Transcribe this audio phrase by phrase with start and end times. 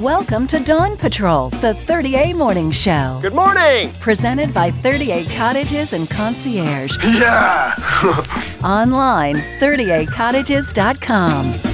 [0.00, 3.20] Welcome to Dawn Patrol, the 30A Morning Show.
[3.22, 3.92] Good morning!
[4.00, 6.96] Presented by 38 Cottages and Concierge.
[7.04, 7.76] Yeah!
[8.64, 11.73] Online, 38cottages.com.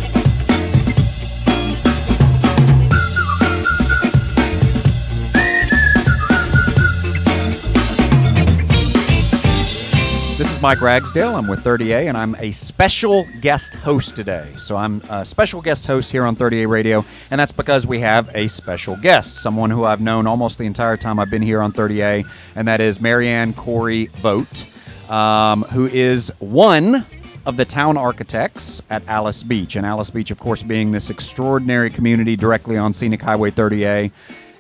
[10.41, 11.37] This is Mike Ragsdale.
[11.37, 14.51] I'm with 30A, and I'm a special guest host today.
[14.57, 18.35] So I'm a special guest host here on 30A Radio, and that's because we have
[18.35, 21.75] a special guest, someone who I've known almost the entire time I've been here on
[21.75, 22.25] 30A,
[22.55, 24.65] and that is Marianne Corey Vogt,
[25.11, 27.05] um, who is one
[27.45, 29.77] of the town architects at Alys Beach.
[29.77, 34.11] And Alys Beach, of course, being this extraordinary community directly on Scenic Highway 30A.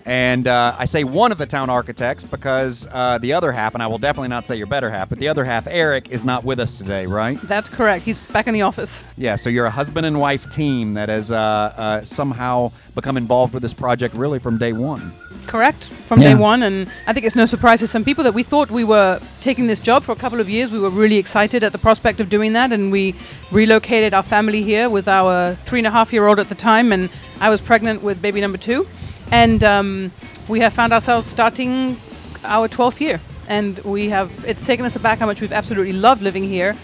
[0.07, 3.83] And uh, I say one of the town architects because uh, the other half, and
[3.83, 6.43] I will definitely not say your better half, but the other half, Eric, is not
[6.45, 7.39] with us today, right?
[7.43, 8.05] That's correct.
[8.05, 9.05] He's back in the office.
[9.17, 13.53] Yeah, so you're a husband and wife team that has uh, uh, somehow become involved
[13.53, 15.13] with this project really from day one.
[15.47, 15.87] Correct.
[16.07, 16.35] From Yeah.
[16.35, 16.63] day one.
[16.63, 19.67] And I think it's no surprise to some people that we thought we were taking
[19.67, 20.71] this job for a couple of years.
[20.71, 22.73] We were really excited at the prospect of doing that.
[22.73, 23.15] And we
[23.51, 26.93] relocated our family here with our three and a half year old at the time.
[26.93, 27.11] And
[27.41, 28.87] I was pregnant with baby number two.
[29.31, 30.13] And um,
[30.49, 31.97] we have found ourselves starting
[32.45, 33.21] our 12th year.
[33.49, 36.77] And we have, it's taken us aback how much we've absolutely loved living here,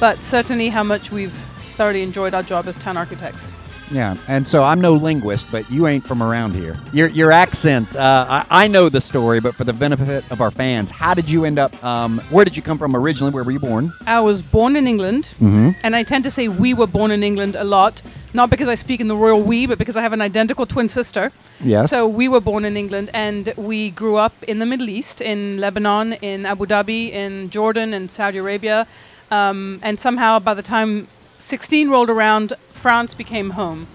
[0.00, 1.32] but certainly how much we've
[1.76, 3.52] thoroughly enjoyed our job as town architects.
[3.92, 6.78] Yeah, and so I'm no linguist, but you ain't from around here.
[6.92, 10.52] Your your accent, uh, I, I know the story, but for the benefit of our
[10.52, 11.72] fans, how did you end up?
[11.82, 13.32] Um, where did you come from originally?
[13.32, 13.92] Where were you born?
[14.06, 15.70] I was born in England, Mm-hmm.
[15.82, 18.00] and I tend to say we were born in England a lot,
[18.32, 20.88] not because I speak in the royal we, but because I have an identical twin
[20.88, 21.32] sister.
[21.60, 21.90] Yes.
[21.90, 25.58] So we were born in England, and we grew up in the Middle East, in
[25.58, 28.86] Lebanon, in Abu Dhabi, in Jordan, in Saudi Arabia.
[29.30, 31.08] Um, and somehow, by the time
[31.38, 33.86] 16 rolled around, France became home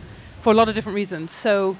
[0.41, 1.31] for a lot of different reasons.
[1.31, 1.77] So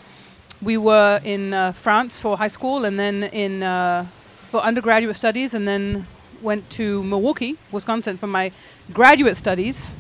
[0.62, 4.06] we were in uh, France for high school, and then in uh,
[4.50, 6.08] for undergraduate studies, and then
[6.42, 8.52] went to Milwaukee, Wisconsin, for my
[8.94, 9.96] graduate studies.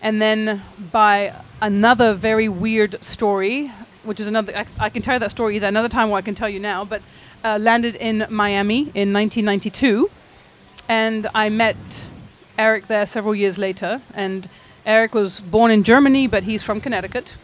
[0.00, 1.32] And then by
[1.62, 3.68] another very weird story,
[4.02, 6.20] which is another, I, I can tell you that story either another time or I
[6.20, 7.00] can tell you now, but
[7.44, 10.10] uh, landed in Miami in 1992.
[10.88, 11.76] And I met
[12.58, 14.02] Eric there several years later.
[14.14, 14.48] And
[14.84, 17.36] Eric was born in Germany, but he's from Connecticut.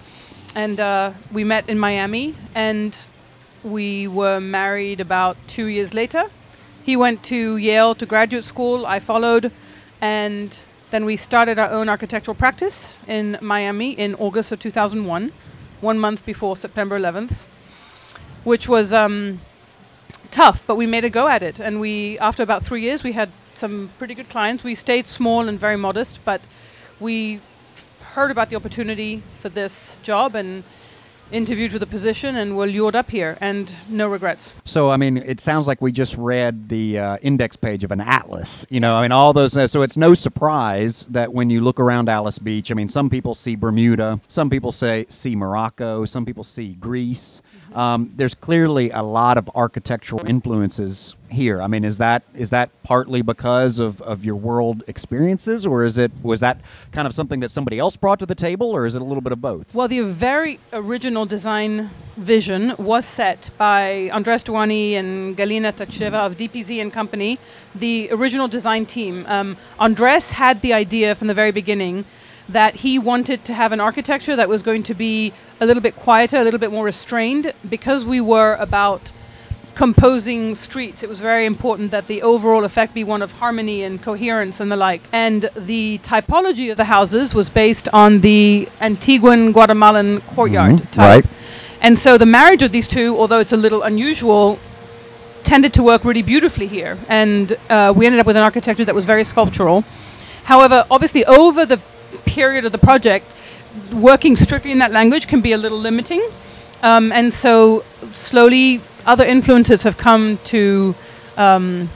[0.56, 2.98] And uh, we met in Miami, and
[3.62, 6.24] we were married about two years later.
[6.82, 8.84] He went to Yale to graduate school.
[8.84, 9.52] I followed,
[10.00, 10.58] and
[10.90, 15.32] then we started our own architectural practice in Miami in August of 2001,
[15.80, 17.44] one month before September 11th,
[18.44, 19.40] which was um,
[20.30, 21.60] tough, but we made a go at it.
[21.60, 24.64] And we, after about three years, we had some pretty good clients.
[24.64, 26.40] We stayed small and very modest, but
[26.98, 27.40] we
[28.14, 30.64] heard about the opportunity for this job and
[31.32, 34.54] interviewed for the position and were lured up here, and no regrets.
[34.64, 38.00] So I mean, it sounds like we just read the uh, index page of an
[38.00, 38.66] atlas.
[38.70, 39.52] You know, I mean, all those.
[39.70, 43.34] So it's no surprise that when you look around Alys Beach, I mean, some people
[43.34, 47.42] see Bermuda, some people say see Morocco, some people see Greece.
[47.74, 51.60] Um, there's clearly a lot of architectural influences here.
[51.60, 55.98] I mean, is that is that partly because of, of your world experiences, or is
[55.98, 56.60] it was that
[56.92, 59.20] kind of something that somebody else brought to the table, or is it a little
[59.20, 59.74] bit of both?
[59.74, 66.36] Well, the very original design vision was set by Andres Duany and Galina Tacheva of
[66.36, 67.38] DPZ and Company,
[67.74, 69.24] the original design team.
[69.28, 72.04] Um, Andres had the idea from the very beginning
[72.48, 75.94] that he wanted to have an architecture that was going to be a little bit
[75.96, 79.12] quieter, a little bit more restrained, because we were about
[79.74, 84.02] composing streets, it was very important that the overall effect be one of harmony and
[84.02, 85.00] coherence and the like.
[85.12, 91.24] And the typology of the houses was based on the Antiguan Guatemalan courtyard Mhm, type.
[91.24, 91.26] right.
[91.80, 94.58] And so the marriage of these two, although it's a little unusual,
[95.44, 96.98] tended to work really beautifully here.
[97.08, 99.84] And uh, we ended up with an architecture that was very sculptural.
[100.44, 101.78] However, obviously, over the
[102.38, 103.26] period of the project,
[103.92, 106.22] working strictly in that language can be a little limiting.
[106.84, 110.94] Um, and so slowly, other influences have come to
[111.36, 111.90] um,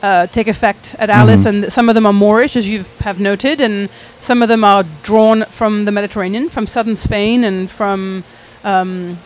[0.00, 3.60] uh, take effect at Alys, and some of them are Moorish, as you have noted,
[3.60, 3.90] and
[4.20, 8.22] some of them are drawn from the Mediterranean, from southern Spain, and from
[8.62, 9.18] um,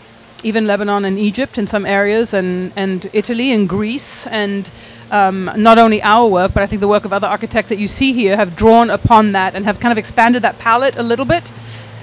[0.47, 4.71] even Lebanon and Egypt in some areas, and, and Italy and Greece, and
[5.11, 7.89] um, not only our work, but I think the work of other architects that you
[7.89, 11.25] see here have drawn upon that and have kind of expanded that palette a little
[11.25, 11.53] bit.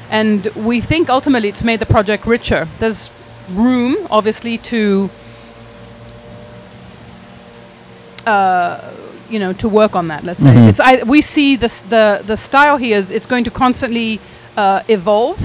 [0.10, 2.68] And we think ultimately it's made the project richer.
[2.80, 3.12] There's
[3.50, 5.10] room, obviously, to
[8.28, 8.94] uh,
[9.30, 10.26] you know to work on that.
[10.26, 13.52] Let's say it's I, we see this the the style here is it's going to
[13.52, 14.20] constantly
[14.58, 15.40] uh, evolve,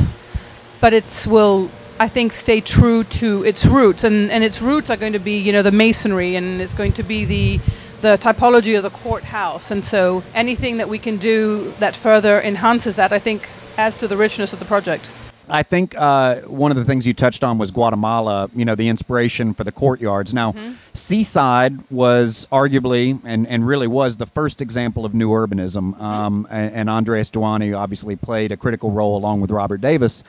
[0.81, 4.97] but it's will I think, stay true to its roots, and and its roots are
[4.97, 7.61] going to be, you know, the masonry, and it's going to be the
[8.01, 12.97] the typology of the courthouse, and so anything that we can do that further enhances
[12.97, 15.11] that, I think, adds to the richness of the project.
[15.51, 18.89] I think uh, one of the things you touched on was Guatemala, you know, the
[18.89, 20.35] inspiration for the courtyards.
[20.35, 20.73] Now, Mm-hmm.
[20.95, 25.99] Seaside was arguably and, and really was the first example of new urbanism.
[26.01, 30.25] Um, and, and Andres Duany obviously played a critical role along with Robert Davis.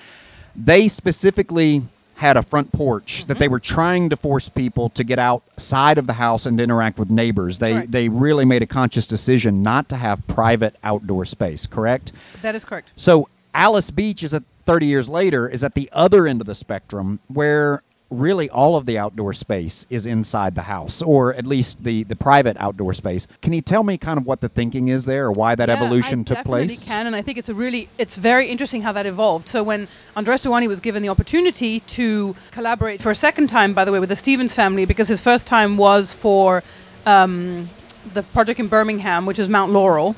[0.56, 1.84] They specifically
[2.16, 3.54] had a front porch that they mm-hmm.
[3.54, 7.60] were trying to force people to get outside of the house and interact with neighbors.
[7.60, 7.92] They Correct.
[7.92, 12.12] they really made a conscious decision not to have private outdoor space, correct?
[12.42, 12.92] That is correct.
[12.98, 16.56] So Alys Beach is at 30 years later is at the other end of the
[16.56, 21.84] spectrum where really all of the outdoor space is inside the house or at least
[21.84, 23.28] the the private outdoor space.
[23.42, 25.76] Can you tell me kind of what the thinking is there or why that Yeah,
[25.76, 26.88] evolution I took definitely place?
[26.88, 29.48] can, and I think it's a really it's very interesting how that evolved.
[29.48, 33.86] So when Andres Duany was given the opportunity to collaborate for a second time, by
[33.86, 36.64] the way, with the Stevens family, because his first time was for
[37.06, 37.70] um,
[38.14, 40.16] the project in Birmingham, which is Mount Laurel.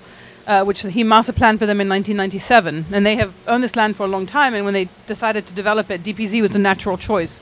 [0.47, 3.95] Uh, which he master planned for them in 1997, and they have owned this land
[3.95, 4.55] for a long time.
[4.55, 7.41] And when they decided to develop it, DPZ was a natural choice.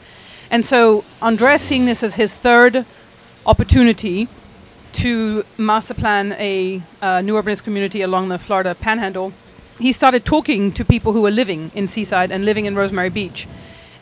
[0.51, 2.85] And so Andres, seeing this as his third
[3.45, 4.27] opportunity
[4.93, 9.31] to master plan a uh, new urbanist community along the Florida Panhandle,
[9.79, 13.47] he started talking to people who were living in Seaside and living in Rosemary Beach.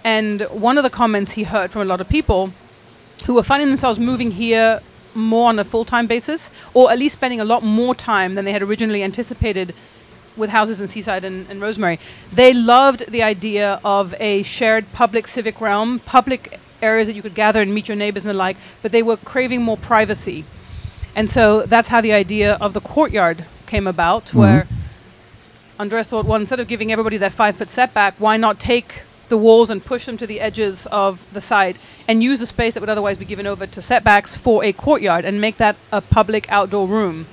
[0.03, 2.53] And one of the comments he heard from a lot of people
[3.25, 4.81] who were finding themselves moving here
[5.13, 8.45] more on a full time basis, or at least spending a lot more time than
[8.45, 9.73] they had originally anticipated
[10.37, 11.99] with houses in Seaside and, and Rosemary.
[12.31, 17.35] They loved the idea of a shared public civic realm, public areas that you could
[17.35, 20.45] gather and meet your neighbors and the like, but they were craving more privacy.
[21.15, 24.39] And so that's how the idea of the courtyard came about, mm-hmm.
[24.39, 24.67] where
[25.79, 29.37] Andres thought, well, instead of giving everybody that five foot setback, why not take the
[29.37, 32.79] walls and push them to the edges of the site and use the space that
[32.79, 36.49] would otherwise be given over to setbacks for a courtyard and make that a public
[36.51, 37.25] outdoor room?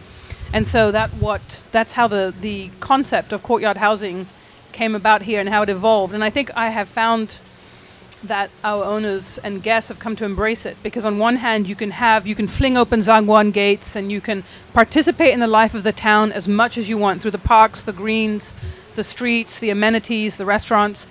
[0.55, 4.29] And so that what that's how the the concept of courtyard housing
[4.71, 6.15] came about here and how it evolved.
[6.15, 7.41] And I think I have found
[8.23, 11.75] that our owners and guests have come to embrace it because on one hand you
[11.75, 15.75] can have you can fling open Zangwan gates and you can participate in the life
[15.75, 18.55] of the town as much as you want through the parks, the greens,
[18.95, 21.09] the streets, the amenities, the restaurants,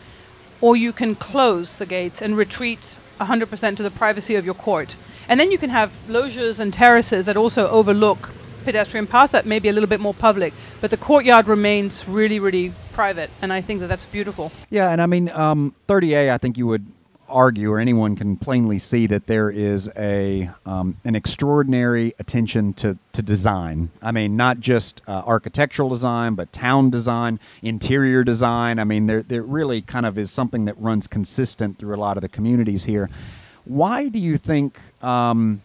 [0.61, 4.95] or you can close the gates and retreat 100% to the privacy of your court.
[5.27, 8.31] And then you can have loggias and terraces that also overlook
[8.63, 12.39] pedestrian paths that may be a little bit more public, but the courtyard remains really,
[12.39, 14.51] really private, and I think that that's beautiful.
[14.69, 16.85] Yeah, and I mean, um, 30A, I think you would
[17.33, 22.97] argue, or anyone can plainly see that there is a um, an extraordinary attention to,
[23.13, 23.89] to design.
[24.01, 28.79] I mean, not just uh, architectural design, but town design, interior design.
[28.79, 32.17] I mean, there there really kind of is something that runs consistent through a lot
[32.17, 33.09] of the communities here.
[33.65, 34.79] Why do you think?
[35.01, 35.61] Um,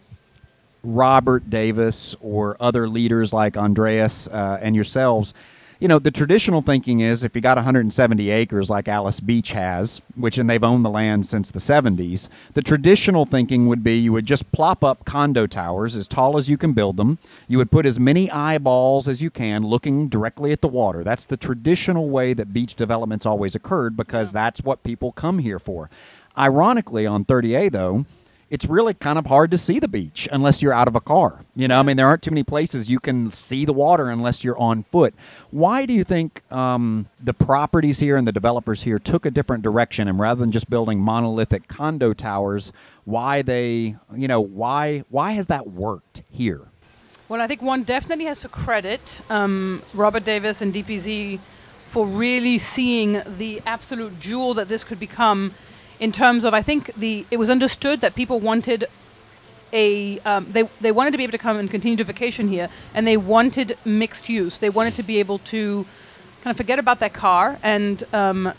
[0.83, 5.33] Robert Davis or other leaders like Andreas uh, and yourselves,
[5.79, 10.01] you know, the traditional thinking is if you got 170 acres like Alys Beach has,
[10.15, 14.11] which and they've owned the land since the 70s, the traditional thinking would be you
[14.11, 17.17] would just plop up condo towers as tall as you can build them.
[17.47, 21.01] You would put as many eyeballs as you can looking directly at the water.
[21.01, 25.59] That's the traditional way that beach development's always occurred because that's what people come here
[25.59, 25.89] for.
[26.37, 28.05] Ironically, on 30A though,
[28.49, 31.41] it's really kind of hard to see the beach unless you're out of a car.
[31.55, 34.43] You know, I mean, there aren't too many places you can see the water unless
[34.43, 35.13] you're on foot.
[35.51, 39.63] Why do you think um, the properties here and the developers here took a different
[39.63, 42.71] direction, and rather than just building monolithic condo towers,
[43.05, 46.61] why they, you know, why why has that worked here?
[47.27, 51.39] Well, I think one definitely has to credit um, Robert Davis and DPZ
[51.85, 55.53] for really seeing the absolute jewel that this could become.
[55.99, 58.85] In terms of, I think the it was understood that people wanted
[59.73, 62.69] a um, they they wanted to be able to come and continue to vacation here,
[62.93, 64.59] and they wanted mixed use.
[64.59, 65.85] They wanted to be able to
[66.41, 68.53] kind of forget about their car and um,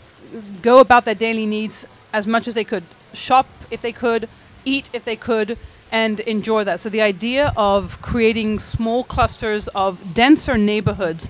[0.61, 2.83] go about their daily needs as much as they could,
[3.13, 4.29] shop if they could,
[4.65, 5.57] eat if they could,
[5.91, 6.79] and enjoy that.
[6.79, 11.29] So the idea of creating small clusters of denser neighborhoods,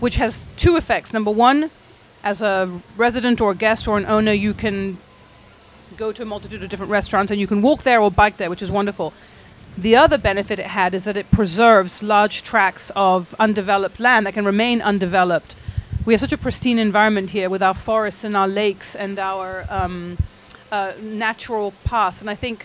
[0.00, 1.12] which has two effects.
[1.12, 1.70] Number one,
[2.22, 4.98] as a resident or guest or an owner, you can
[6.00, 8.48] go to a multitude of different restaurants and you can walk there or bike there,
[8.48, 9.12] which is wonderful.
[9.76, 14.32] The other benefit it had is that it preserves large tracts of undeveloped land that
[14.32, 15.54] can remain undeveloped.
[16.06, 19.66] We have such a pristine environment here with our forests and our lakes and our
[19.68, 20.16] um,
[20.72, 22.22] uh, natural paths.
[22.22, 22.64] And I think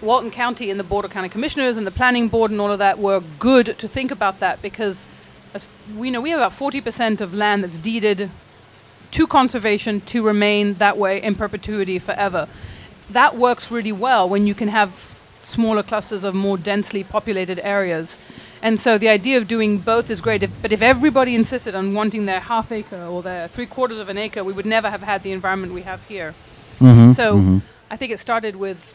[0.00, 2.78] Walton County and the Board of County Commissioners and the Planning Board and all of
[2.78, 5.08] that were good to think about that because
[5.52, 8.30] as we know we have about 40% of land that's deeded
[9.12, 12.48] to conservation to remain that way in perpetuity forever.
[13.08, 18.18] That works really well when you can have smaller clusters of more densely populated areas.
[18.62, 20.42] And so the idea of doing both is great.
[20.42, 24.08] If, but if everybody insisted on wanting their half acre or their three quarters of
[24.08, 26.34] an acre, we would never have had the environment we have here.
[27.12, 28.94] so I think it started with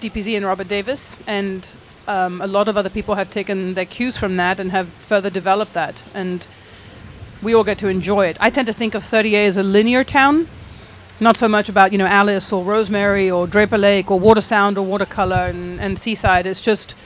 [0.00, 1.68] DPZ and Robert Davis, and
[2.08, 5.30] um, a lot of other people have taken their cues from that and have further
[5.30, 6.02] developed that.
[6.12, 6.46] And
[7.42, 8.36] we all get to enjoy it.
[8.40, 10.48] I tend to think of 30A as a linear town,
[11.20, 14.78] not so much about you know Alys or Rosemary or Draper Lake or Water Sound
[14.78, 16.46] or Watercolor and, and Seaside.
[16.46, 16.96] It's just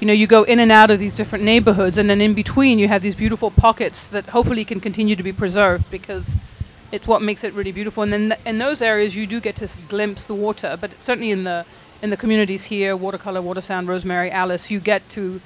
[0.00, 2.78] you know you go in and out of these different neighborhoods, and then in between
[2.78, 6.36] you have these beautiful pockets that hopefully can continue to be preserved because
[6.92, 8.02] it's what makes it really beautiful.
[8.02, 11.30] And then th- in those areas you do get to glimpse the water, but certainly
[11.30, 11.64] in the
[12.02, 15.40] in the communities here, Watercolor, Water Sound, Rosemary, Alys, you get to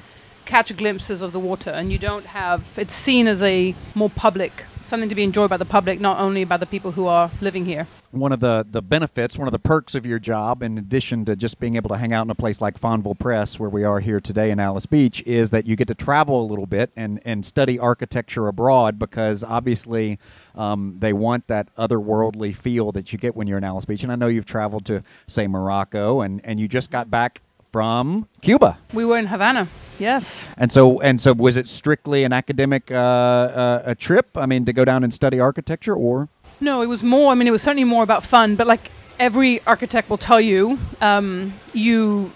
[0.51, 4.65] catch glimpses of the water, and you don't have it's seen as a more public
[4.87, 7.65] something to be enjoyed by the public, not only by the people who are living
[7.65, 7.87] here.
[8.11, 11.37] one of the, the benefits, one of the perks of your job, in addition to
[11.37, 14.01] just being able to hang out in a place like Fonville Press, where we are
[14.01, 17.21] here today in Alys Beach, is that you get to travel a little bit and,
[17.25, 20.19] and study architecture abroad because obviously
[20.57, 24.03] um, they want that otherworldly feel that you get when you're in Alys Beach.
[24.03, 27.43] And I know you've traveled to, say, Morocco, and, and you just got back
[27.73, 28.79] from Cuba.
[28.93, 29.69] We were in Havana.
[29.99, 30.49] Yes.
[30.57, 34.29] And so, and so, was it strictly an academic uh, uh, a trip?
[34.35, 36.29] I mean, to go down and study architecture, or
[36.61, 37.31] No, it was more.
[37.33, 38.57] I mean, it was certainly more about fun.
[38.57, 42.33] But like every architect will tell you, um, you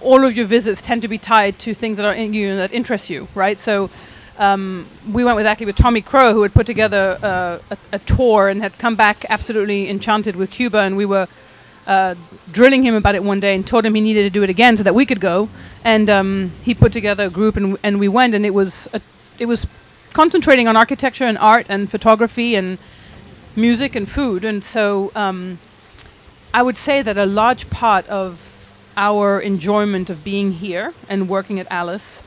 [0.00, 2.72] all of your visits tend to be tied to things that are in you that
[2.72, 3.60] interest you, right?
[3.60, 3.90] So.
[4.38, 7.98] Um, we went with actually with Tommy Crow, who had put together uh, a, a
[7.98, 11.28] tour and had come back absolutely enchanted with Cuba, and we were
[11.90, 12.14] uh,
[12.52, 14.76] drilling him about it one day and told him he needed to do it again
[14.76, 15.48] so that we could go.
[15.84, 19.00] And um, he put together a group, and, and we went, and it was a,
[19.40, 19.66] it was
[20.12, 22.78] concentrating on architecture and art and photography and
[23.56, 24.44] music and food.
[24.44, 25.58] And so um,
[26.54, 28.46] I would say that a large part of
[28.96, 32.22] our enjoyment of being here and working at Alys,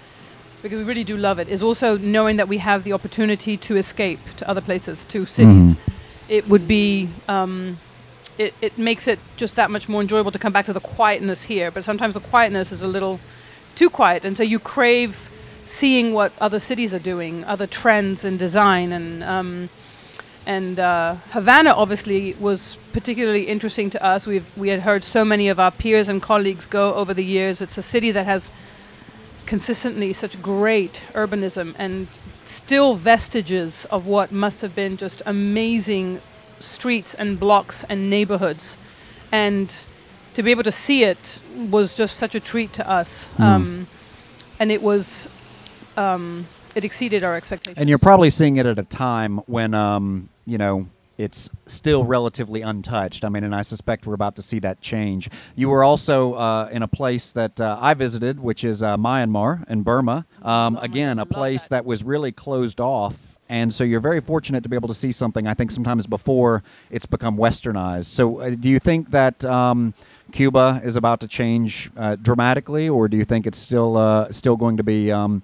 [0.61, 3.77] because we really do love it, is also knowing that we have the opportunity to
[3.77, 5.77] escape to other places, to cities.
[6.27, 7.07] It would be.
[7.29, 7.77] Um,
[8.37, 11.43] it, it makes it just that much more enjoyable to come back to the quietness
[11.43, 11.71] here.
[11.71, 13.19] But sometimes the quietness is a little
[13.75, 15.29] too quiet, and so you crave
[15.65, 19.69] seeing what other cities are doing, other trends in design, and um,
[20.45, 24.27] and uh, Havana obviously was particularly interesting to us.
[24.27, 27.61] We've we had heard so many of our peers and colleagues go over the years.
[27.61, 28.51] It's a city that has
[29.45, 32.07] consistently such great urbanism and
[32.43, 36.21] still vestiges of what must have been just amazing
[36.59, 38.77] streets and blocks and neighborhoods.
[39.31, 39.73] And
[40.33, 43.37] to be able to see it was just such a treat to us.
[43.39, 43.87] Um,
[44.59, 45.29] and it was,
[45.97, 47.77] um, it exceeded our expectations.
[47.77, 52.61] And you're probably seeing it at a time when, um, you know, it's still relatively
[52.61, 53.23] untouched.
[53.23, 55.29] I mean, and I suspect we're about to see that change.
[55.55, 59.69] You were also uh, in a place that uh, I visited, which is uh, Myanmar
[59.69, 60.25] in Burma.
[60.41, 61.69] Um, again, a place that.
[61.69, 63.37] that was really closed off.
[63.53, 65.45] And so you're very fortunate to be able to see something.
[65.45, 68.05] I think sometimes before it's become westernized.
[68.05, 69.93] So uh, do you think that um,
[70.31, 74.55] Cuba is about to change uh, dramatically, or do you think it's still uh, still
[74.55, 75.43] going to be um,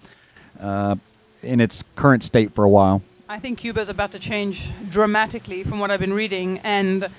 [0.59, 0.95] uh,
[1.43, 3.03] in its current state for a while?
[3.29, 7.09] I think Cuba is about to change dramatically from what I've been reading, and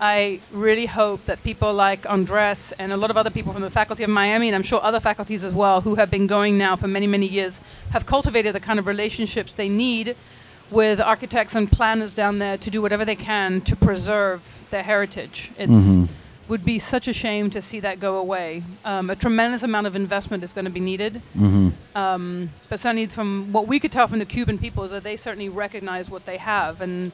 [0.00, 3.70] I really hope that people like Andres and a lot of other people from the
[3.70, 6.74] faculty of Miami, and I'm sure other faculties as well, who have been going now
[6.74, 10.16] for many, many years, have cultivated the kind of relationships they need
[10.70, 15.52] with architects and planners down there to do whatever they can to preserve their heritage.
[15.58, 15.96] It's
[16.48, 18.64] would be such a shame to see that go away.
[18.84, 21.22] Um, a tremendous amount of investment is going to be needed.
[21.94, 25.16] Um, but certainly, from what we could tell from the Cuban people, is that they
[25.16, 27.12] certainly recognize what they have, and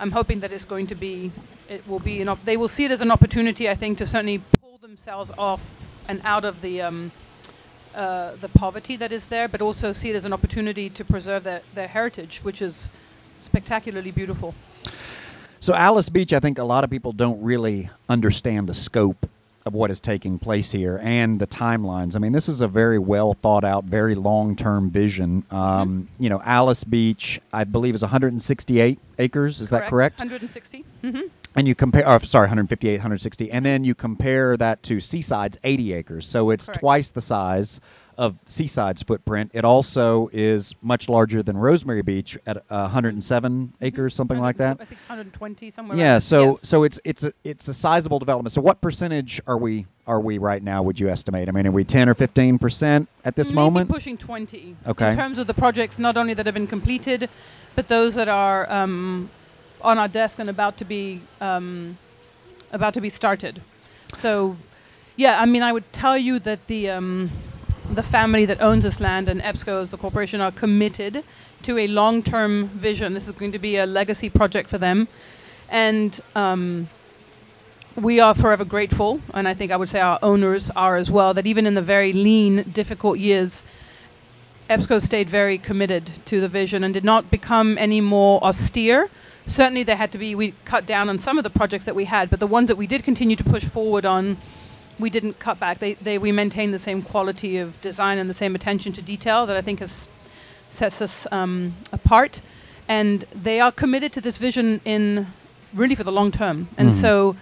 [0.00, 1.30] I'm hoping that it's going to be,
[1.68, 4.06] it will be, an op- they will see it as an opportunity, I think, to
[4.06, 5.78] certainly pull themselves off
[6.08, 7.12] and out of the um,
[7.94, 11.44] uh, the poverty that is there, but also see it as an opportunity to preserve
[11.44, 12.90] their, their heritage, which is
[13.42, 14.54] spectacularly beautiful.
[15.58, 19.28] So Alys Beach, I think a lot of people don't really understand the scope
[19.70, 22.16] of what is taking place here and the timelines.
[22.16, 25.44] I mean, this is a very well thought out, very long term vision.
[25.50, 29.60] Um, You know, Alys Beach, I believe, is 168 acres.
[29.60, 30.18] Is that correct?
[30.18, 30.84] 160.
[31.04, 31.20] Mm-hmm.
[31.56, 35.92] And you compare, or, sorry, 158, 160, and then you compare that to Seaside's 80
[35.94, 36.26] acres.
[36.26, 36.80] So it's Correct.
[36.80, 37.80] twice the size
[38.20, 39.50] of Seaside's footprint.
[39.54, 44.76] It also is much larger than Rosemary Beach at uh, 107 acres, something like that.
[44.78, 45.96] I think 120 somewhere.
[45.96, 46.68] Yeah, around- so yes.
[46.68, 48.52] so it's it's a, it's a sizable development.
[48.52, 50.82] So what percentage are we are we right now?
[50.82, 51.48] Would you estimate?
[51.48, 53.88] I mean, are we 10 or 15 percent at this Maybe moment?
[53.88, 54.76] pushing 20.
[54.86, 55.08] Okay.
[55.08, 57.30] In terms of the projects, not only that have been completed,
[57.74, 59.30] but those that are um,
[59.80, 61.96] on our desk and about to be um,
[62.70, 63.62] about to be started.
[64.12, 64.58] So,
[65.16, 67.30] yeah, I mean, I would tell you that the um,
[67.90, 71.24] the family that owns this land and EBSCO as the corporation are committed
[71.62, 73.14] to a long-term vision.
[73.14, 75.08] This is going to be a legacy project for them,
[75.68, 76.88] and um,
[77.96, 79.20] we are forever grateful.
[79.34, 81.34] And I think I would say our owners are as well.
[81.34, 83.64] That even in the very lean, difficult years,
[84.68, 89.10] EBSCO stayed very committed to the vision and did not become any more austere.
[89.46, 92.04] Certainly, there had to be we cut down on some of the projects that we
[92.04, 94.36] had, but the ones that we did continue to push forward on
[95.00, 95.78] we didn't cut back.
[95.78, 99.46] They, they, we maintained the same quality of design and the same attention to detail
[99.46, 100.08] that I think has
[100.68, 102.40] sets us um, apart.
[102.88, 105.26] And they are committed to this vision in
[105.74, 106.68] really for the long term.
[106.76, 106.94] And Mhm.
[106.94, 107.36] so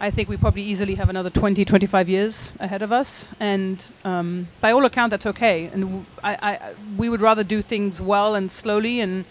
[0.00, 3.30] I think we probably easily have another 20, 25 years ahead of us.
[3.38, 5.70] And um, by all account, that's okay.
[5.72, 6.58] And w- I, I,
[6.96, 9.24] we would rather do things well and slowly, and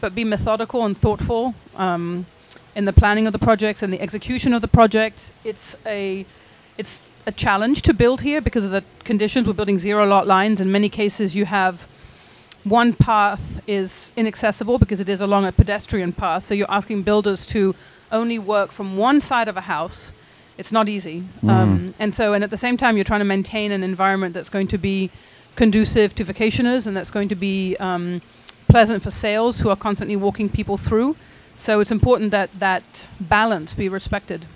[0.00, 2.24] but be methodical and thoughtful um,
[2.74, 5.32] in the planning of the projects and the execution of the project.
[5.44, 6.24] It's a
[6.78, 9.46] it's a challenge to build here because of the conditions.
[9.46, 10.60] We're building zero lot lines.
[10.60, 11.86] In many cases, you have
[12.64, 16.44] one path is inaccessible because it is along a pedestrian path.
[16.44, 17.74] So you're asking builders to
[18.10, 20.12] only work from one side of a house.
[20.58, 21.24] It's not easy.
[21.46, 24.48] Um, and so, and at the same time, you're trying to maintain an environment that's
[24.48, 25.10] going to be
[25.54, 28.22] conducive to vacationers and that's going to be um,
[28.68, 31.16] pleasant for sales who are constantly walking people through.
[31.56, 34.46] So it's important that that balance be respected.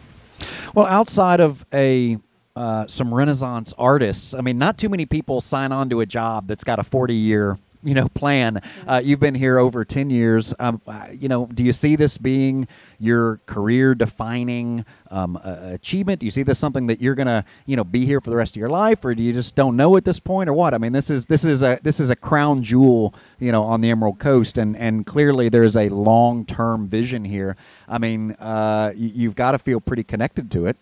[0.74, 2.18] Well, outside of a
[2.56, 6.46] uh, some Renaissance artists, I mean, not too many people sign on to a job
[6.46, 8.62] that's got a forty-year, you know, plan.
[8.86, 10.54] Uh, you've been here over ten years.
[10.58, 12.68] Um, uh, you know, do you see this being
[12.98, 16.20] your career-defining um, uh, achievement?
[16.20, 18.54] Do you see this something that you're gonna, you know, be here for the rest
[18.54, 20.74] of your life, or do you just don't know at this point, or what?
[20.74, 23.80] I mean, this is this is a this is a crown jewel, you know, on
[23.80, 27.56] the Emerald Coast, and and clearly there's a long-term vision here.
[27.88, 30.76] I mean, uh, you, you've got to feel pretty connected to it.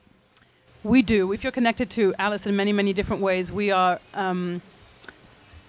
[0.85, 1.27] We do.
[1.27, 3.51] We feel connected to Alys in many, many different ways.
[3.51, 4.63] We are um,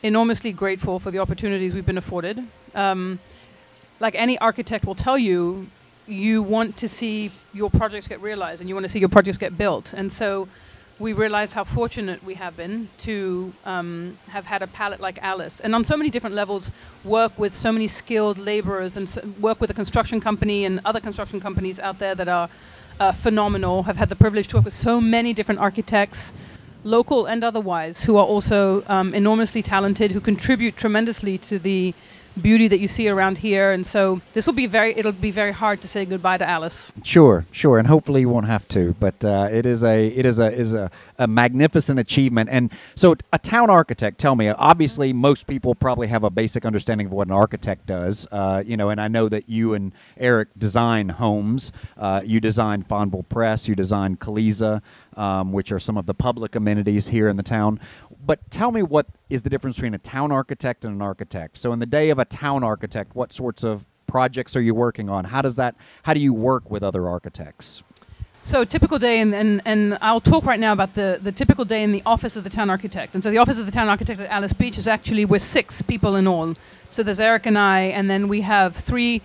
[0.03, 2.43] enormously grateful for the opportunities we've been afforded.
[2.75, 3.19] Um,
[3.99, 5.67] like any architect will tell you,
[6.07, 9.37] you want to see your projects get realized and you want to see your projects
[9.37, 9.93] get built.
[9.93, 10.47] And so
[10.97, 15.61] we realized how fortunate we have been to um, have had a palette like Alys.
[15.61, 16.71] And on so many different levels,
[17.03, 20.99] work with so many skilled laborers and s- work with a construction company and other
[20.99, 22.49] construction companies out there that are
[22.99, 23.83] uh, phenomenal.
[23.83, 26.33] Have had the privilege to work with so many different architects,
[26.83, 31.93] local and otherwise, who are also um, enormously talented, who contribute tremendously to the
[32.41, 33.71] beauty that you see around here.
[33.71, 36.91] And so this will be very, it'll be very hard to say goodbye to Alys.
[37.03, 38.95] Sure, sure, and hopefully you won't have to.
[38.99, 42.49] But uh, it is a it is a is a, a magnificent achievement.
[42.51, 44.19] And so, a town architect.
[44.19, 44.49] Tell me.
[44.49, 48.27] Obviously, most people probably have a basic understanding of what an architect does.
[48.31, 51.71] Uh, you know, and I know that you and Eric design homes.
[51.97, 53.67] Uh, you design Fonville Press.
[53.67, 54.81] You design Caliza,
[55.17, 57.79] um, which are some of the public amenities here in the town.
[58.25, 61.57] But tell me what is the difference between a town architect and an architect?
[61.57, 65.09] So, in the day of a town architect, what sorts of projects are you working
[65.09, 65.25] on?
[65.25, 65.75] How does that?
[66.03, 67.83] How do you work with other architects?
[68.49, 71.83] So typical day, and, and, and I'll talk right now about the, the typical day
[71.83, 73.13] in the office of the town architect.
[73.13, 75.83] And so the office of the town architect at Alys Beach is actually we're six
[75.83, 76.55] people in all.
[76.89, 79.21] So there's Eric and I, and then we have three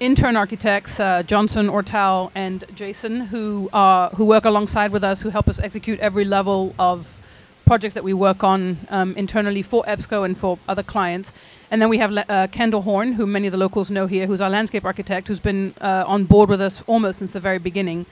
[0.00, 5.28] intern architects, uh, Johnson, Ortal, and Jason, who are who work alongside with us, who
[5.28, 7.18] help us execute every level of
[7.66, 11.32] projects that we work on um, internally for EBSCO and for other clients.
[11.70, 14.40] And then we have uh, Kendall Horn, who many of the locals know here, who's
[14.40, 18.06] our landscape architect, who's been uh, on board with us almost since the very beginning.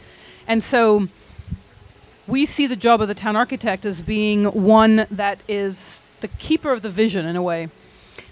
[0.46, 1.09] And so
[2.29, 6.70] we see the job of the town architect as being one that is the keeper
[6.70, 7.68] of the vision in a way.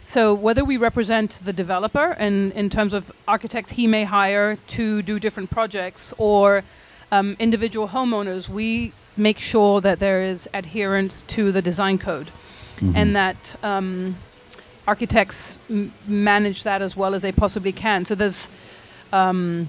[0.06, 5.02] So whether we represent the developer and in terms of architects he may hire to
[5.02, 6.62] do different projects or
[7.10, 12.30] um, individual homeowners, we make sure that there is adherence to the design code
[12.94, 14.16] and that um,
[14.86, 18.04] architects m- manage that as well as they possibly can.
[18.04, 18.48] So there's
[19.12, 19.68] um,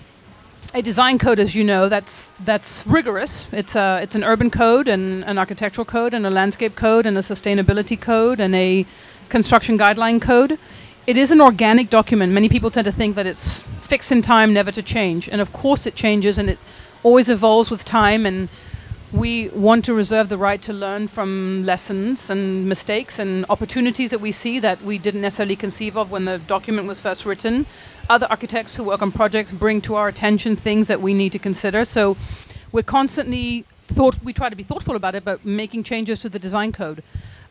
[0.77, 3.49] a design code, as you know, that's that's rigorous.
[3.51, 7.17] It's a it's an urban code and an architectural code and a landscape code and
[7.17, 8.85] a sustainability code and a
[9.27, 10.59] construction guideline code.
[11.07, 12.31] It is an organic document.
[12.31, 15.51] Many people tend to think that it's fixed in time, never to change, and of
[15.51, 16.59] course it changes and it
[17.01, 18.27] always evolves with time.
[18.27, 18.47] And
[19.13, 24.19] we want to reserve the right to learn from lessons and mistakes and opportunities that
[24.19, 27.65] we see that we didn't necessarily conceive of when the document was first written.
[28.09, 31.39] Other architects who work on projects bring to our attention things that we need to
[31.39, 31.85] consider.
[31.85, 32.17] So
[32.71, 34.21] we're constantly thought.
[34.23, 37.01] We try to be thoughtful about it, but making changes to the design code.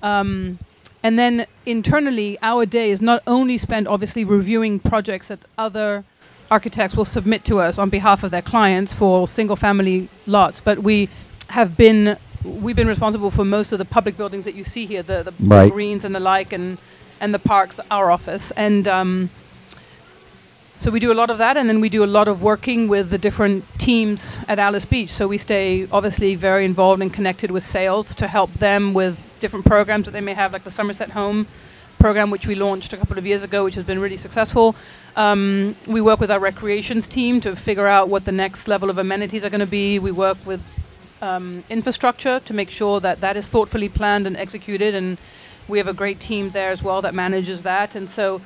[0.02, 0.58] Um,
[1.02, 6.04] and then internally, our day is not only spent obviously reviewing projects that other
[6.50, 10.78] architects will submit to us on behalf of their clients for single family lots, but
[10.78, 11.08] we
[11.48, 15.02] have been we've been responsible for most of the public buildings that you see here,
[15.02, 15.72] the, the Right.
[15.72, 16.78] greens and the like, and
[17.20, 19.30] and the parks, our office, and um,
[20.78, 22.86] so we do a lot of that, and then we do a lot of working
[22.86, 25.08] with the different teams at Alys Beach.
[25.10, 29.64] So we stay obviously very involved and connected with sales to help them with different
[29.64, 31.46] programs that they may have, like the Somerset Home
[31.98, 34.76] program, which we launched a couple of years ago, which has been really successful.
[35.16, 38.98] Um, we work with our recreations team to figure out what the next level of
[38.98, 39.98] amenities are going to be.
[39.98, 40.84] We work with
[41.22, 45.18] um, infrastructure to make sure that that is thoughtfully planned and executed, and
[45.68, 47.94] we have a great team there as well that manages that.
[47.94, 48.40] And so,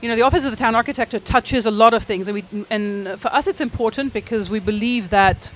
[0.00, 2.44] you know, the Office of the Town Architect touches a lot of things, and we
[2.70, 5.52] and for us it's important because we believe that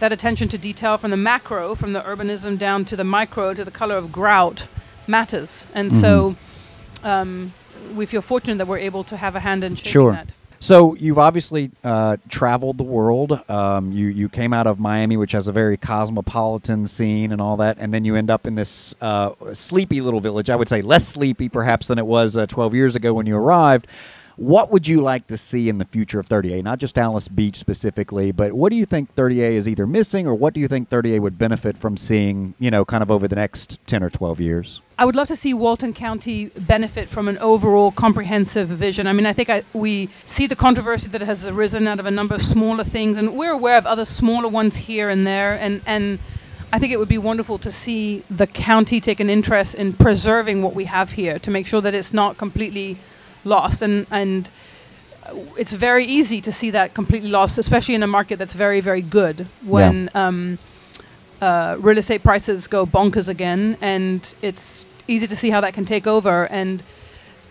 [0.00, 3.64] that attention to detail from the macro, from the urbanism down to the micro, to
[3.64, 4.66] the color of grout,
[5.06, 5.68] matters.
[5.74, 6.34] And so,
[7.04, 7.52] um,
[7.94, 10.12] we feel fortunate that we're able to have a hand in shaping Sure.
[10.12, 10.32] that.
[10.60, 13.38] So you've obviously uh, traveled the world.
[13.50, 17.58] Um, you you came out of Miami, which has a very cosmopolitan scene and all
[17.58, 20.50] that, and then you end up in this uh, sleepy little village.
[20.50, 23.36] I would say less sleepy, perhaps, than it was uh, 12 years ago when you
[23.36, 23.86] arrived.
[24.36, 26.64] What would you like to see in the future of 30A?
[26.64, 30.34] Not just Alys Beach specifically, but what do you think 30A is either missing, or
[30.34, 32.54] what do you think 30A would benefit from seeing?
[32.58, 34.80] You know, kind of over the next 10 or 12 years.
[34.98, 39.06] I would love to see Walton County benefit from an overall comprehensive vision.
[39.06, 42.10] I mean, I think I, we see the controversy that has arisen out of a
[42.10, 45.54] number of smaller things, and we're aware of other smaller ones here and there.
[45.54, 46.18] And, and
[46.72, 50.62] I think it would be wonderful to see the county take an interest in preserving
[50.62, 52.98] what we have here to make sure that it's not completely
[53.44, 53.82] lost.
[53.82, 54.50] And, and
[55.56, 59.02] it's very easy to see that completely lost, especially in a market that's very, very
[59.02, 60.10] good when.
[60.14, 60.58] Um,
[61.44, 65.84] uh, real estate prices go bonkers again, and it's easy to see how that can
[65.84, 66.46] take over.
[66.46, 66.82] And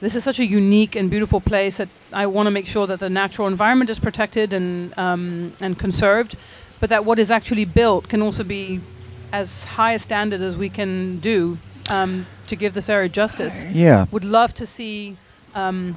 [0.02, 3.00] this is such a unique and beautiful place that I want to make sure that
[3.00, 6.36] the natural environment is protected and um, and conserved,
[6.80, 8.80] but that what is actually built can also be
[9.32, 11.58] as high a standard as we can do
[11.90, 13.66] um, to give this area justice.
[13.66, 14.06] Yeah.
[14.12, 15.18] Would love to see
[15.56, 15.96] um,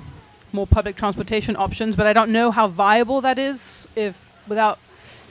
[0.53, 4.79] more public transportation options, but I don't know how viable that is if without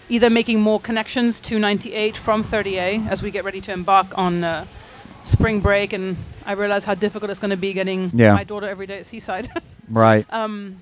[0.09, 4.43] either making more connections to 98 from 30A as we get ready to embark on
[4.43, 4.65] uh,
[5.23, 8.33] spring break, and I realize how difficult it's going to be getting Yeah.
[8.33, 9.47] my daughter every day at Seaside.
[9.87, 10.25] Right.
[10.33, 10.81] um,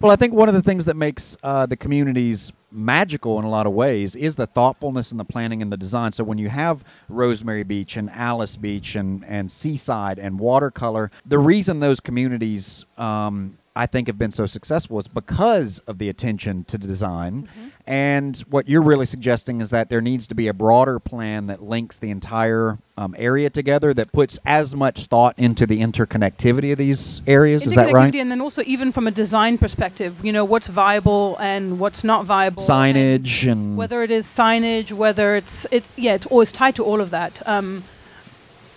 [0.00, 3.48] Well, I think one of the things that makes uh, the communities magical in a
[3.48, 6.12] lot of ways is the thoughtfulness and the planning and the design.
[6.12, 11.38] So when you have Rosemary Beach and Alys Beach and, and Seaside and Watercolor, the
[11.38, 16.64] reason those communities um, I think have been so successful is because of the attention
[16.64, 17.48] to design.
[17.86, 21.62] And what you're really suggesting is that there needs to be a broader plan that
[21.62, 26.78] links the entire um, area together, that puts as much thought into the interconnectivity of
[26.78, 27.66] these areas.
[27.66, 28.14] Is that right?
[28.14, 32.24] And then also even from a design perspective, you know, what's viable and what's not
[32.24, 32.62] viable.
[32.62, 36.84] and Signage and whether it is signage, whether it's it, yeah, it's always tied to
[36.84, 37.42] all of that.
[37.46, 37.84] Um,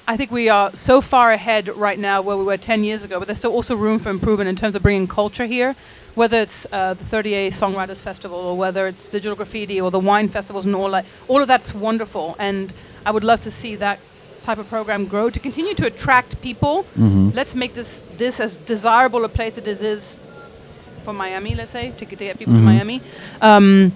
[0.10, 3.20] I think we are so far ahead right now where we were 10 years ago,
[3.20, 5.76] but there's still also room for improvement in terms of bringing culture here,
[6.16, 10.30] whether it's uh, the 30A Songwriters Festival or whether it's digital graffiti or the wine
[10.30, 11.06] festivals and all that.
[11.28, 12.72] All of that's wonderful, and
[13.06, 14.00] I would love to see that
[14.44, 16.86] type of program grow to continue to attract people.
[17.36, 20.18] Let's make this this as desirable a place as it is
[21.04, 23.02] for Miami, let's say, to get, to get people to Miami.
[23.42, 23.92] Um,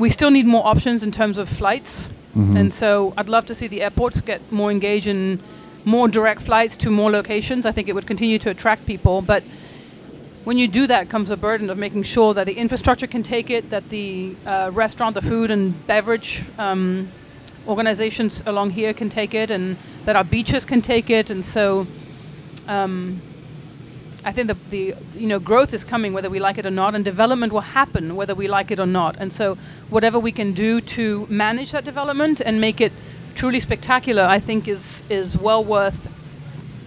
[0.00, 2.10] we still need more options in terms of flights.
[2.56, 5.40] And so I'd love to see the airports get more engaged in
[5.84, 7.66] more direct flights to more locations.
[7.66, 9.22] I think it would continue to attract people.
[9.22, 9.42] But
[10.44, 13.50] when you do that comes a burden of making sure that the infrastructure can take
[13.50, 17.10] it, that the uh, restaurant, the food and beverage um,
[17.66, 21.30] organizations along here can take it, and that our beaches can take it.
[21.30, 21.86] And so
[22.66, 23.20] um,
[24.24, 26.94] I think the, the you know growth is coming whether we like it or not,
[26.94, 29.16] and development will happen whether we like it or not.
[29.18, 29.56] And so
[29.90, 32.92] whatever we can do to manage that development and make it
[33.34, 36.08] truly spectacular, I think is is well worth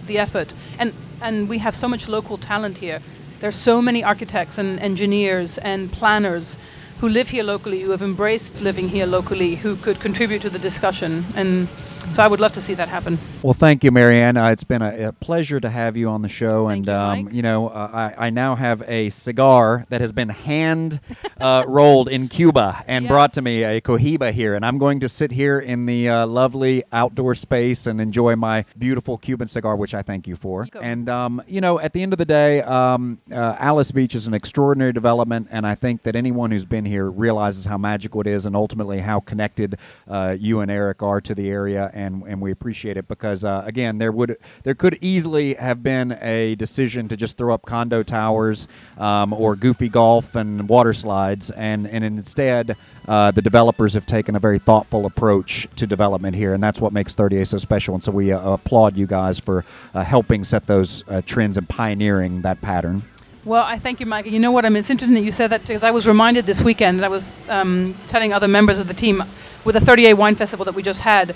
[0.06, 0.52] the effort.
[0.78, 3.00] And and we have so much local talent here.
[3.40, 6.58] There's so many architects and engineers and planners
[7.00, 10.58] who live here locally, who have embraced living here locally, who could contribute to the
[10.58, 11.24] discussion.
[11.36, 11.68] And
[12.12, 13.18] so I would love to see that happen.
[13.42, 14.42] Well, thank you, Marieanne.
[14.42, 16.92] Uh, it's been a, a pleasure to have you on the show, Thank and you,
[16.92, 21.00] um, you know, uh, I, I now have a cigar that has been hand
[21.40, 25.08] uh, rolled in Cuba and brought to me a Cohiba here, and I'm going to
[25.08, 29.94] sit here in the uh, lovely outdoor space and enjoy my beautiful Cuban cigar, which
[29.94, 30.66] I thank you for.
[30.74, 30.80] You.
[30.80, 34.26] And um, you know, at the end of the day, um, uh, Alys Beach is
[34.26, 38.26] an extraordinary development, and I think that anyone who's been here realizes how magical it
[38.26, 42.40] is, and ultimately how connected uh, you and Eric are to the area, and and
[42.40, 43.44] we appreciate it because.
[43.48, 47.62] uh, again, there would there could easily have been a decision to just throw up
[47.66, 53.94] condo towers um, or goofy golf and water slides, and and instead uh, the developers
[53.94, 57.58] have taken a very thoughtful approach to development here, and that's what makes 30A so
[57.58, 57.94] special.
[57.94, 61.68] And so we uh, applaud you guys for uh, helping set those uh, trends and
[61.68, 63.02] pioneering that pattern.
[63.44, 64.26] Well, I thank you, Mike.
[64.26, 64.66] You know what?
[64.66, 67.04] I mean, it's interesting that you said that because I was reminded this weekend, and
[67.04, 69.22] I was um, telling other members of the team
[69.64, 71.34] with the 30A Wine Festival that we just had.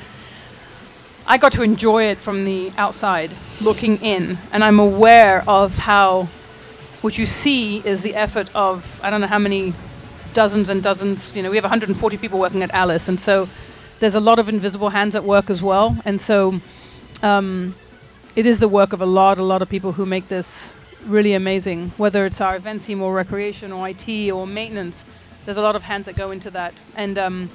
[1.27, 3.31] I got to enjoy it from the outside,
[3.61, 6.29] looking in, and I'm aware of how
[7.01, 9.73] what you see is the effort of I don't know how many
[10.35, 11.35] dozens and dozens.
[11.35, 13.49] You know, we have 140 people working at Alys, and so
[14.01, 15.97] there's a lot of invisible hands at work as well.
[16.05, 16.61] And so
[17.23, 17.77] um,
[18.35, 20.75] it is the work of a lot, a lot of people who make this
[21.07, 21.91] really amazing.
[21.97, 25.05] Whether it's our event team or recreation or IT or maintenance,
[25.45, 26.75] there's a lot of hands that go into that.
[26.97, 27.51] And um,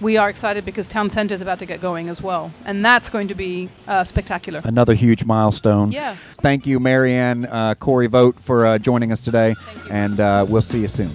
[0.00, 3.10] we are excited because Town Center is about to get going as well, and that's
[3.10, 4.60] going to be uh, spectacular.
[4.64, 5.92] Another huge milestone.
[5.92, 6.16] Yeah.
[6.40, 9.54] Thank you, Marieanne, uh, Khoury-Vogt, for uh, joining us today,
[9.90, 11.10] and uh, we'll see you soon.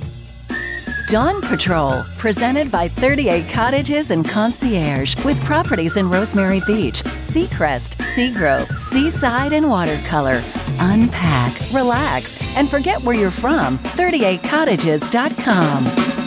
[1.08, 8.76] Dawn Patrol, presented by 38 Cottages and Concierge, with properties in Rosemary Beach, Seacrest, Seagrove,
[8.80, 10.42] Seaside, and Watercolor.
[10.80, 13.78] Unpack, relax, and forget where you're from.
[13.80, 16.23] 38cottages.com.